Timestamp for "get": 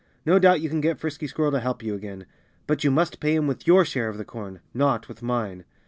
0.81-0.97